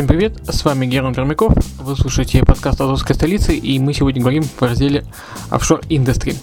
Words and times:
Всем 0.00 0.08
привет, 0.08 0.40
с 0.48 0.64
вами 0.64 0.86
Герман 0.86 1.12
Пермяков, 1.12 1.52
вы 1.78 1.94
слушаете 1.94 2.42
подкаст 2.42 2.80
Азовской 2.80 3.14
столицы, 3.14 3.54
и 3.54 3.78
мы 3.78 3.92
сегодня 3.92 4.22
говорим 4.22 4.44
в 4.44 4.62
разделе 4.62 5.04
Industry. 5.50 6.34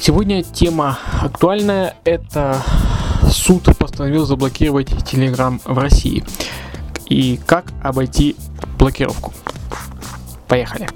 Сегодня 0.00 0.42
тема 0.42 0.98
актуальная, 1.20 1.96
это 2.04 2.62
суд 3.30 3.64
постановил 3.76 4.24
заблокировать 4.24 4.88
Telegram 4.88 5.60
в 5.62 5.76
России. 5.76 6.24
И 7.10 7.38
как 7.44 7.66
обойти 7.82 8.34
блокировку. 8.78 9.34
Поехали. 10.48 10.88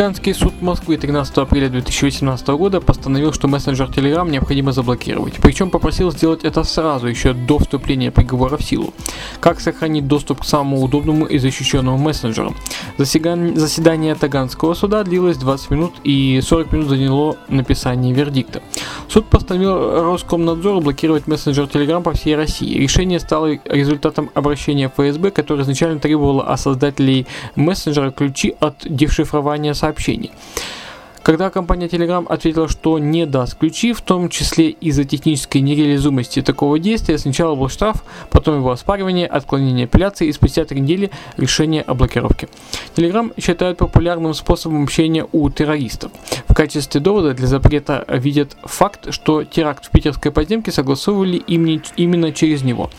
Таганский 0.00 0.32
суд 0.32 0.62
Москвы 0.62 0.96
13 0.96 1.36
апреля 1.36 1.68
2018 1.68 2.48
года 2.48 2.80
постановил, 2.80 3.34
что 3.34 3.48
мессенджер 3.48 3.86
Telegram 3.90 4.30
необходимо 4.30 4.72
заблокировать. 4.72 5.34
Причем 5.42 5.68
попросил 5.68 6.10
сделать 6.10 6.42
это 6.42 6.64
сразу, 6.64 7.06
еще 7.06 7.34
до 7.34 7.58
вступления 7.58 8.10
приговора 8.10 8.56
в 8.56 8.62
силу. 8.62 8.94
Как 9.40 9.60
сохранить 9.60 10.08
доступ 10.08 10.40
к 10.40 10.46
самому 10.46 10.80
удобному 10.80 11.26
и 11.26 11.36
защищенному 11.36 11.98
мессенджеру? 11.98 12.54
Засига- 12.96 13.54
Заседание 13.58 14.14
Таганского 14.14 14.72
суда 14.72 15.04
длилось 15.04 15.36
20 15.36 15.70
минут 15.70 15.92
и 16.02 16.40
40 16.42 16.72
минут 16.72 16.88
заняло 16.88 17.36
написание 17.48 18.14
вердикта. 18.14 18.62
Суд 19.06 19.26
постановил 19.26 20.02
Роскомнадзору 20.02 20.80
блокировать 20.80 21.26
мессенджер 21.26 21.64
Telegram 21.64 22.02
по 22.02 22.12
всей 22.12 22.36
России. 22.36 22.78
Решение 22.78 23.20
стало 23.20 23.58
результатом 23.66 24.30
обращения 24.32 24.88
ФСБ, 24.88 25.30
которое 25.30 25.62
изначально 25.64 26.00
требовало 26.00 26.44
от 26.44 26.58
создателей 26.58 27.26
мессенджера 27.54 28.12
ключи 28.12 28.54
от 28.60 28.76
дешифрования 28.84 29.74
сообщений. 29.90 30.30
Когда 31.22 31.50
компания 31.50 31.86
Telegram 31.86 32.26
ответила, 32.26 32.66
что 32.66 32.98
не 32.98 33.26
даст 33.26 33.58
ключи, 33.58 33.92
в 33.92 34.00
том 34.00 34.30
числе 34.30 34.70
из-за 34.70 35.04
технической 35.04 35.60
нереализуемости 35.60 36.40
такого 36.40 36.78
действия, 36.78 37.18
сначала 37.18 37.54
был 37.54 37.68
штраф, 37.68 38.04
потом 38.30 38.56
его 38.56 38.70
оспаривание, 38.70 39.26
отклонение 39.26 39.84
апелляции 39.84 40.28
и 40.28 40.32
спустя 40.32 40.64
три 40.64 40.80
недели 40.80 41.10
решение 41.36 41.82
о 41.82 41.92
блокировке. 41.92 42.48
Telegram 42.96 43.38
считают 43.38 43.76
популярным 43.76 44.32
способом 44.32 44.82
общения 44.82 45.26
у 45.30 45.50
террористов. 45.50 46.10
В 46.48 46.54
качестве 46.54 47.02
довода 47.02 47.34
для 47.34 47.46
запрета 47.46 48.02
видят 48.08 48.56
факт, 48.64 49.12
что 49.12 49.44
теракт 49.44 49.84
в 49.84 49.90
питерской 49.90 50.32
подземке 50.32 50.72
согласовывали 50.72 51.36
именно 51.36 52.32
через 52.32 52.62
него. 52.62 52.90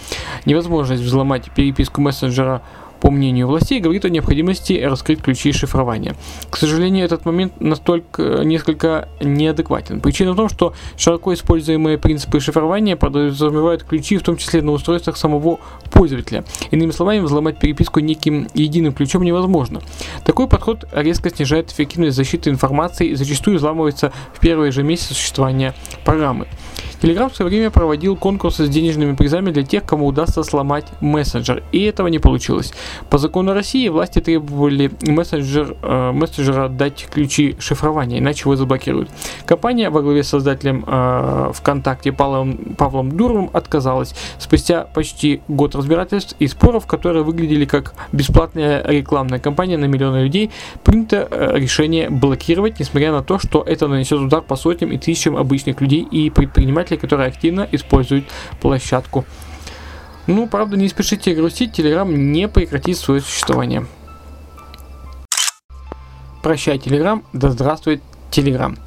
Невозможность 0.46 1.02
взломать 1.02 1.50
переписку 1.56 2.02
мессенджера 2.02 2.62
по 3.02 3.10
мнению 3.10 3.48
властей, 3.48 3.80
говорит 3.80 4.06
о 4.06 4.10
необходимости 4.10 4.74
раскрыть 4.74 5.22
ключи 5.22 5.52
шифрования. 5.52 6.16
К 6.50 6.58
сожалению, 6.58 7.04
этот 7.04 7.26
момент 7.26 7.60
настолько 7.60 8.22
э, 8.22 8.44
несколько 8.44 9.10
неадекватен. 9.20 10.00
Причина 10.00 10.34
в 10.34 10.36
том, 10.36 10.48
что 10.48 10.74
широко 10.96 11.34
используемые 11.34 11.98
принципы 11.98 12.40
шифрования 12.40 12.96
подразумевают 12.96 13.84
ключи, 13.84 14.18
в 14.18 14.24
том 14.24 14.38
числе 14.38 14.62
на 14.62 14.72
устройствах 14.72 15.18
самого 15.18 15.60
пользователя. 15.92 16.44
Иными 16.70 16.92
словами, 16.92 17.20
взломать 17.20 17.60
переписку 17.60 18.00
неким 18.00 18.48
единым 18.54 18.94
ключом 18.94 19.24
невозможно. 19.24 19.82
Такой 20.24 20.48
подход 20.48 20.86
резко 20.94 21.30
снижает 21.32 21.72
эффективность 21.72 22.16
защиты 22.16 22.52
информации 22.52 23.08
и 23.08 23.16
зачастую 23.16 23.58
взламывается 23.58 24.14
в 24.34 24.40
первые 24.40 24.72
же 24.72 24.84
месяцы 24.84 25.16
существования 25.16 25.74
программы. 26.06 26.48
Telegram 27.02 27.30
в 27.30 27.36
свое 27.36 27.50
время 27.50 27.72
проводил 27.72 28.16
конкурсы 28.16 28.66
с 28.66 28.70
денежными 28.70 29.16
призами 29.16 29.50
для 29.50 29.64
тех, 29.64 29.84
кому 29.86 30.06
удастся 30.06 30.44
сломать 30.44 30.86
мессенджер, 31.02 31.64
и 31.72 31.82
этого 31.84 32.08
не 32.08 32.20
получилось. 32.20 32.74
По 33.10 33.18
закону 33.18 33.54
России 33.54 33.88
власти 33.90 34.20
требовали 34.20 34.92
мессенджер, 35.02 35.76
э, 35.82 36.12
мессенджера 36.12 36.70
дать 36.70 37.08
ключи 37.12 37.56
шифрования, 37.60 38.20
иначе 38.20 38.42
его 38.42 38.56
заблокируют. 38.56 39.10
Компания 39.46 39.90
во 39.90 40.04
главе 40.04 40.24
с 40.24 40.28
создателем 40.28 40.86
э, 40.86 41.52
ВКонтакте 41.56 42.12
Павлом, 42.12 42.58
Павлом 42.78 43.12
Дуровым 43.12 43.50
отказалась 43.52 44.14
спустя 44.38 44.82
почти 44.94 45.42
год 45.48 45.76
разбирательств 45.76 46.36
и 46.38 46.48
споров, 46.48 46.86
которые 46.86 47.24
выглядели 47.24 47.66
как 47.66 47.96
бесплатная 48.12 48.86
рекламная 48.86 49.40
кампания 49.40 49.78
на 49.78 49.86
миллионы 49.86 50.24
людей, 50.24 50.52
принято 50.84 51.28
э, 51.32 51.54
решение 51.56 52.12
блокировать, 52.12 52.80
несмотря 52.80 53.12
на 53.12 53.24
то, 53.24 53.40
что 53.40 53.64
это 53.64 53.88
нанесет 53.88 54.20
удар 54.20 54.42
по 54.42 54.56
сотням 54.56 54.92
и 54.92 54.98
тысячам 54.98 55.36
обычных 55.36 55.82
людей 55.82 56.02
и 56.02 56.30
предпринимателей, 56.30 56.91
которые 56.98 57.28
активно 57.28 57.68
используют 57.72 58.26
площадку. 58.60 59.26
Ну, 60.28 60.48
правда, 60.48 60.78
не 60.78 60.88
спешите 60.88 61.34
грустить, 61.34 61.78
Telegram 61.78 62.12
не 62.12 62.48
прекратит 62.48 62.98
свое 62.98 63.22
существование. 63.22 63.86
Прощай, 66.44 66.78
Telegram, 66.78 67.24
да 67.34 67.50
здравствует 67.50 68.02
Telegram. 68.32 68.78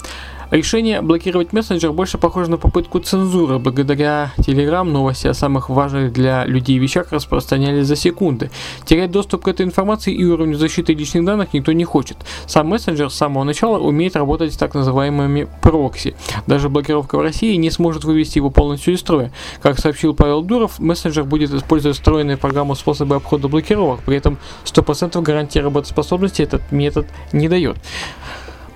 Решение 0.54 1.02
блокировать 1.02 1.52
мессенджер 1.52 1.90
больше 1.90 2.16
похоже 2.16 2.48
на 2.48 2.58
попытку 2.58 3.00
цензуры. 3.00 3.58
Благодаря 3.58 4.32
Telegram 4.38 4.84
новости 4.84 5.26
о 5.26 5.34
самых 5.34 5.68
важных 5.68 6.12
для 6.12 6.44
людей 6.44 6.78
вещах 6.78 7.10
распространялись 7.10 7.88
за 7.88 7.96
секунды. 7.96 8.52
Терять 8.84 9.10
доступ 9.10 9.42
к 9.42 9.48
этой 9.48 9.66
информации 9.66 10.14
и 10.14 10.24
уровню 10.24 10.56
защиты 10.56 10.94
личных 10.94 11.24
данных 11.24 11.54
никто 11.54 11.72
не 11.72 11.82
хочет. 11.82 12.18
Сам 12.46 12.68
мессенджер 12.68 13.10
с 13.10 13.14
самого 13.14 13.42
начала 13.42 13.80
умеет 13.80 14.14
работать 14.14 14.54
с 14.54 14.56
так 14.56 14.74
называемыми 14.74 15.48
прокси. 15.60 16.14
Даже 16.46 16.68
блокировка 16.68 17.18
в 17.18 17.20
России 17.20 17.56
не 17.56 17.72
сможет 17.72 18.04
вывести 18.04 18.38
его 18.38 18.50
полностью 18.50 18.94
из 18.94 19.00
строя. 19.00 19.32
Как 19.60 19.80
сообщил 19.80 20.14
Павел 20.14 20.42
Дуров, 20.42 20.78
мессенджер 20.78 21.24
будет 21.24 21.52
использовать 21.52 21.96
встроенные 21.96 22.36
в 22.36 22.40
программу 22.40 22.76
способы 22.76 23.16
обхода 23.16 23.48
блокировок, 23.48 24.04
при 24.04 24.18
этом 24.18 24.38
100% 24.66 25.20
гарантии 25.20 25.58
работоспособности 25.58 26.42
этот 26.42 26.70
метод 26.70 27.08
не 27.32 27.48
дает. 27.48 27.76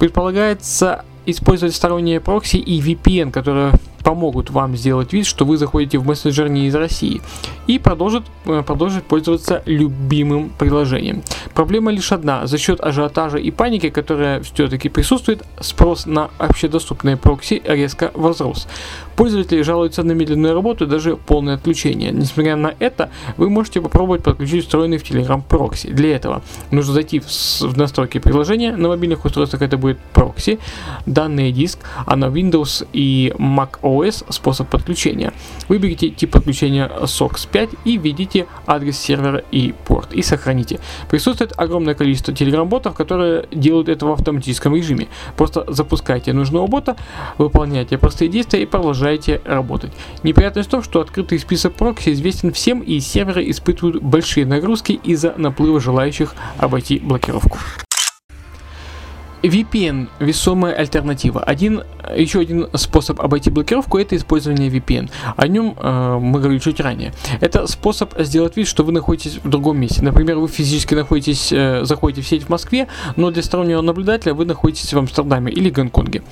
Предполагается 0.00 1.04
использовать 1.30 1.74
сторонние 1.74 2.20
прокси 2.20 2.56
и 2.56 2.80
VPN, 2.80 3.30
которые 3.30 3.72
помогут 4.08 4.48
вам 4.48 4.74
сделать 4.74 5.12
вид, 5.12 5.26
что 5.26 5.44
вы 5.44 5.58
заходите 5.58 5.98
в 5.98 6.06
мессенджер 6.06 6.48
не 6.48 6.68
из 6.68 6.74
России 6.74 7.20
и 7.66 7.78
продолжит, 7.78 8.22
э, 8.46 8.62
продолжит 8.66 9.04
пользоваться 9.04 9.62
любимым 9.66 10.50
приложением. 10.58 11.22
Проблема 11.52 11.92
лишь 11.92 12.10
одна. 12.12 12.46
За 12.46 12.56
счет 12.56 12.80
ажиотажа 12.80 13.36
и 13.36 13.50
паники, 13.50 13.90
которая 13.90 14.40
все-таки 14.40 14.88
присутствует, 14.88 15.42
спрос 15.60 16.06
на 16.06 16.30
общедоступные 16.38 17.18
прокси 17.18 17.62
резко 17.66 18.10
возрос. 18.14 18.66
Пользователи 19.14 19.62
жалуются 19.62 20.02
на 20.04 20.12
медленную 20.12 20.54
работу 20.54 20.84
и 20.84 20.88
даже 20.88 21.16
полное 21.16 21.56
отключение. 21.56 22.10
Несмотря 22.10 22.56
на 22.56 22.74
это, 22.78 23.10
вы 23.36 23.50
можете 23.50 23.82
попробовать 23.82 24.22
подключить 24.22 24.64
встроенный 24.64 24.96
в 24.96 25.02
Telegram 25.02 25.42
прокси. 25.46 25.88
Для 25.88 26.16
этого 26.16 26.40
нужно 26.70 26.94
зайти 26.94 27.20
в 27.20 27.76
настройки 27.76 28.20
приложения. 28.20 28.74
На 28.76 28.88
мобильных 28.88 29.26
устройствах 29.26 29.60
это 29.60 29.76
будет 29.76 29.98
прокси, 30.14 30.58
данный 31.04 31.52
диск, 31.52 31.80
а 32.06 32.16
на 32.16 32.26
Windows 32.26 32.86
и 32.94 33.34
Mac 33.38 33.80
OS 33.82 33.97
способ 34.28 34.68
подключения. 34.68 35.32
Выберите 35.68 36.10
тип 36.10 36.32
подключения 36.32 36.90
SOX 37.02 37.48
5 37.50 37.70
и 37.84 37.98
введите 37.98 38.46
адрес 38.66 38.98
сервера 38.98 39.42
и 39.50 39.74
порт 39.86 40.12
и 40.12 40.22
сохраните. 40.22 40.80
Присутствует 41.10 41.52
огромное 41.56 41.94
количество 41.94 42.32
Telegram-ботов, 42.32 42.94
которые 42.94 43.46
делают 43.52 43.88
это 43.88 44.06
в 44.06 44.12
автоматическом 44.12 44.74
режиме. 44.74 45.08
Просто 45.36 45.64
запускайте 45.68 46.32
нужного 46.32 46.66
бота, 46.66 46.96
выполняйте 47.38 47.98
простые 47.98 48.28
действия 48.28 48.62
и 48.62 48.66
продолжайте 48.66 49.40
работать. 49.44 49.92
Неприятность 50.22 50.68
в 50.68 50.70
том, 50.70 50.82
что 50.82 51.00
открытый 51.00 51.38
список 51.38 51.74
прокси 51.74 52.12
известен 52.12 52.52
всем 52.52 52.80
и 52.80 53.00
серверы 53.00 53.48
испытывают 53.50 54.02
большие 54.02 54.46
нагрузки 54.46 54.92
из-за 54.92 55.34
наплыва 55.36 55.80
желающих 55.80 56.34
обойти 56.58 56.98
блокировку. 56.98 57.58
VPN– 59.42 60.08
весомая 60.18 60.74
альтернатива. 60.74 61.42
Один, 61.42 61.84
еще 62.16 62.40
один 62.40 62.68
способ 62.74 63.20
обойти 63.20 63.50
блокировку– 63.50 63.98
это 63.98 64.16
использование 64.16 64.68
VPN. 64.68 65.10
О 65.36 65.48
нем 65.48 65.76
э, 65.78 66.18
мы 66.20 66.40
говорили 66.40 66.58
чуть 66.58 66.80
ранее. 66.80 67.12
Это 67.40 67.66
способ 67.66 68.14
сделать 68.18 68.56
вид, 68.56 68.66
что 68.66 68.84
вы 68.84 68.92
находитесь 68.92 69.38
в 69.42 69.48
другом 69.48 69.78
месте. 69.78 70.02
Например, 70.02 70.38
вы 70.38 70.48
физически 70.48 70.94
находитесь, 70.94 71.52
э, 71.52 71.84
заходите 71.84 72.22
в 72.22 72.28
сеть 72.28 72.44
в 72.44 72.48
Москве, 72.48 72.88
но 73.16 73.30
для 73.30 73.42
стороннего 73.42 73.80
наблюдателя 73.80 74.34
вы 74.34 74.44
находитесь 74.44 74.92
в 74.92 74.98
Амстердаме 74.98 75.52
или 75.52 75.70
Гонконге. 75.70 76.22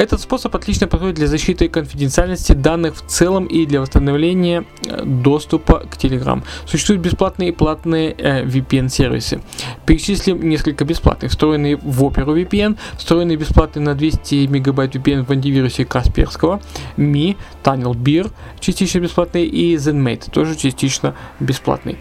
Этот 0.00 0.22
способ 0.22 0.56
отлично 0.56 0.86
подходит 0.86 1.16
для 1.16 1.26
защиты 1.26 1.68
конфиденциальности 1.68 2.52
данных 2.52 2.96
в 2.96 3.06
целом 3.06 3.44
и 3.44 3.66
для 3.66 3.82
восстановления 3.82 4.64
э, 4.86 5.04
доступа 5.04 5.80
к 5.80 5.98
Telegram. 5.98 6.42
Существуют 6.64 7.02
бесплатные 7.02 7.50
и 7.50 7.52
платные 7.52 8.14
э, 8.16 8.44
VPN-сервисы. 8.44 9.42
Перечислим 9.84 10.48
несколько 10.48 10.86
бесплатных. 10.86 11.32
Встроенный 11.32 11.74
в 11.74 12.02
Opera 12.02 12.24
VPN, 12.24 12.78
встроенный 12.96 13.36
бесплатный 13.36 13.82
на 13.82 13.94
200 13.94 14.46
мегабайт 14.46 14.94
VPN 14.94 15.26
в 15.26 15.32
антивирусе 15.32 15.84
Касперского, 15.84 16.62
Mi, 16.96 17.36
TunnelBear, 17.62 18.30
частично 18.58 19.00
бесплатный 19.00 19.44
и 19.44 19.76
ZenMate, 19.76 20.30
тоже 20.30 20.56
частично 20.56 21.14
бесплатный. 21.40 21.98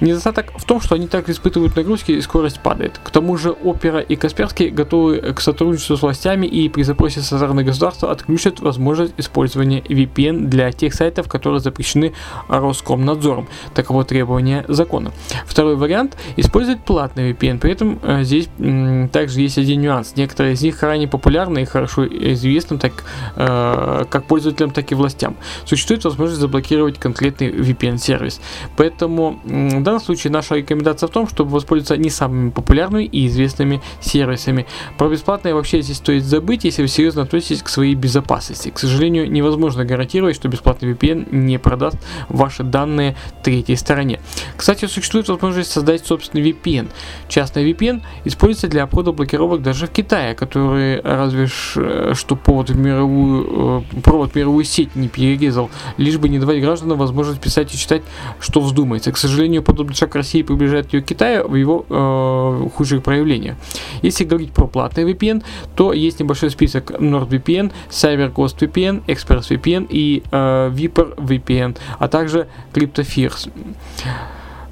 Недостаток 0.00 0.52
в 0.58 0.64
том, 0.64 0.82
что 0.82 0.96
они 0.96 1.06
также 1.06 1.32
испытывают 1.32 1.76
нагрузки 1.76 2.12
и 2.12 2.20
скорость 2.20 2.60
падает. 2.60 3.00
К 3.02 3.08
тому 3.08 3.38
же 3.38 3.52
Опера 3.52 4.00
и 4.00 4.16
Касперский 4.16 4.68
готовы 4.68 5.32
к 5.32 5.40
сотрудничеству 5.40 5.96
с 5.96 6.02
властями 6.02 6.46
и 6.46 6.68
при 6.68 6.82
запросе 6.82 7.21
стороны 7.22 7.64
государства 7.64 8.10
отключат 8.10 8.60
возможность 8.60 9.14
использования 9.16 9.80
VPN 9.80 10.46
для 10.46 10.70
тех 10.72 10.94
сайтов, 10.94 11.28
которые 11.28 11.60
запрещены 11.60 12.12
Роскомнадзором. 12.48 13.48
Таково 13.74 14.04
требование 14.04 14.64
закона. 14.68 15.12
Второй 15.46 15.76
вариант– 15.76 16.16
использовать 16.36 16.84
платный 16.84 17.32
VPN. 17.32 17.58
При 17.58 17.72
этом 17.72 17.98
э, 18.02 18.24
здесь 18.24 18.48
м, 18.58 19.08
также 19.08 19.40
есть 19.40 19.58
один 19.58 19.80
нюанс. 19.80 20.14
Некоторые 20.16 20.54
из 20.54 20.62
них 20.62 20.82
ранее 20.82 21.08
популярны 21.08 21.62
и 21.62 21.64
хорошо 21.64 22.06
известны 22.06 22.78
так, 22.78 22.92
э, 23.36 24.04
как 24.08 24.26
пользователям, 24.26 24.70
так 24.70 24.90
и 24.92 24.94
властям. 24.94 25.36
Существует 25.64 26.04
возможность 26.04 26.40
заблокировать 26.40 26.98
конкретный 26.98 27.50
VPN-сервис. 27.50 28.40
Поэтому 28.76 29.40
в 29.44 29.82
данном 29.82 30.00
случае 30.00 30.32
наша 30.32 30.56
рекомендация 30.56 31.08
в 31.08 31.10
том, 31.10 31.28
чтобы 31.28 31.50
воспользоваться 31.50 31.96
не 31.96 32.10
самыми 32.10 32.50
популярными 32.50 33.04
и 33.04 33.26
известными 33.26 33.82
сервисами. 34.00 34.66
Про 34.98 35.08
бесплатные 35.08 35.54
вообще 35.54 35.82
здесь 35.82 35.96
стоит 35.96 36.24
забыть, 36.24 36.64
если 36.64 36.82
вы 36.82 36.88
серьезно 36.88 37.11
относитесь 37.20 37.62
к 37.62 37.68
своей 37.68 37.94
безопасности. 37.94 38.70
К 38.70 38.78
сожалению, 38.78 39.30
невозможно 39.30 39.84
гарантировать, 39.84 40.36
что 40.36 40.48
бесплатный 40.48 40.92
VPN 40.92 41.34
не 41.34 41.58
продаст 41.58 41.98
ваши 42.28 42.62
данные 42.62 43.16
третьей 43.42 43.76
стороне. 43.76 44.20
Кстати, 44.56 44.86
существует 44.86 45.28
возможность 45.28 45.70
создать 45.70 46.06
собственный 46.06 46.50
VPN. 46.50 46.88
Частный 47.28 47.70
VPN 47.70 48.02
используется 48.24 48.68
для 48.68 48.84
обхода 48.84 49.12
блокировок 49.12 49.62
даже 49.62 49.86
в 49.86 49.90
Китае, 49.90 50.34
который 50.34 51.00
разве 51.00 51.48
э, 51.76 52.12
что 52.14 52.36
повод 52.36 52.70
в 52.70 52.76
мировую, 52.76 53.84
э, 53.94 54.00
провод 54.00 54.32
в 54.32 54.34
мировую 54.34 54.64
сеть 54.64 54.96
не 54.96 55.08
перерезал, 55.08 55.70
лишь 55.96 56.18
бы 56.18 56.28
не 56.28 56.38
давать 56.38 56.60
гражданам 56.60 56.98
возможность 56.98 57.40
писать 57.40 57.74
и 57.74 57.78
читать, 57.78 58.02
что 58.40 58.60
вздумается. 58.60 59.12
К 59.12 59.18
сожалению, 59.18 59.62
подобный 59.62 59.94
шаг 59.94 60.14
России 60.14 60.42
приближает 60.42 60.92
ее 60.92 61.02
к 61.02 61.06
Китаю 61.06 61.48
в 61.48 61.54
его 61.54 61.84
э, 61.88 62.68
худших 62.74 63.02
проявлениях. 63.02 63.56
Если 64.02 64.24
говорить 64.24 64.52
про 64.52 64.66
платный 64.66 65.04
VPN, 65.04 65.42
то 65.76 65.92
есть 65.92 66.20
небольшой 66.20 66.50
список 66.50 66.92
NordVPN, 67.02 67.72
CyberGhost 67.90 68.58
VPN, 68.58 69.04
ExpressVPN 69.06 69.86
и 69.90 70.22
э, 70.30 70.70
Viper 70.72 71.76
а 71.98 72.08
также 72.08 72.48
CryptoFears. 72.72 73.50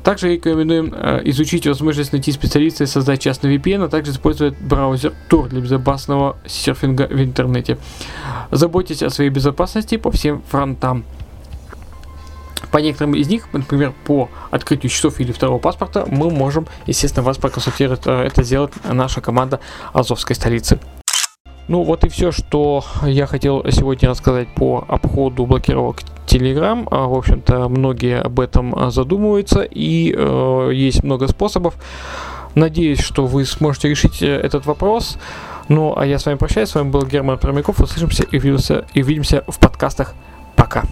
Также 0.03 0.33
рекомендуем 0.33 0.95
э, 0.97 1.21
изучить 1.25 1.67
возможность 1.67 2.13
найти 2.13 2.33
специалиста 2.33 2.85
и 2.85 2.87
создать 2.87 3.21
частный 3.21 3.57
VPN, 3.57 3.85
а 3.85 3.89
также 3.89 4.13
использовать 4.13 4.59
браузер 4.59 5.13
Tor 5.29 5.49
для 5.49 5.61
безопасного 5.61 6.39
серфинга 6.47 7.07
в 7.07 7.23
интернете. 7.23 7.77
Заботьтесь 8.51 9.03
о 9.03 9.11
своей 9.11 9.31
безопасности 9.31 9.99
по 9.99 10.11
всем 10.11 10.43
фронтам. 10.49 11.05
По 12.71 12.79
некоторым 12.79 13.15
из 13.15 13.29
них, 13.29 13.49
например, 13.53 13.93
по 14.05 14.31
открытию 14.51 14.91
счетов 14.91 15.21
или 15.21 15.33
второго 15.33 15.59
паспорта, 15.59 16.07
мы 16.07 16.31
можем, 16.31 16.67
естественно, 16.87 17.23
вас 17.23 17.37
проконсультировать. 17.37 18.07
Э, 18.07 18.23
это 18.23 18.43
сделает 18.43 18.73
наша 18.91 19.21
команда 19.21 19.61
Азовской 19.93 20.35
столицы. 20.35 20.79
Ну 21.71 21.85
вот 21.85 22.03
и 22.03 22.09
все, 22.09 22.33
что 22.33 22.83
я 23.05 23.29
хотел 23.29 23.65
сегодня 23.71 24.09
рассказать 24.09 24.49
по 24.57 24.85
обходу 24.89 25.47
блокировок 25.47 26.01
Telegram. 26.27 26.85
А, 26.91 27.07
в 27.07 27.15
общем-то, 27.15 27.69
многие 27.69 28.21
об 28.21 28.41
этом 28.41 28.91
задумываются 28.91 29.63
и 29.63 30.13
э, 30.13 30.71
есть 30.75 31.05
много 31.05 31.29
способов. 31.29 31.77
Надеюсь, 32.57 32.99
что 32.99 33.25
вы 33.25 33.45
сможете 33.45 33.89
решить 33.89 34.21
э, 34.21 34.27
этот 34.27 34.67
вопрос. 34.67 35.17
Ну, 35.69 35.95
а 35.97 36.05
я 36.05 36.19
с 36.19 36.27
вами 36.27 36.39
прощаюсь. 36.39 36.71
С 36.71 36.75
вами 36.75 36.91
был 36.91 37.07
Герман 37.07 37.39
Промяков. 37.39 37.79
Услышимся 37.79 38.25
и 38.25 38.39
увидимся, 38.39 38.85
и 38.93 39.03
увидимся 39.05 39.45
в 39.47 39.61
подкастах. 39.61 40.15
Пока. 40.57 40.83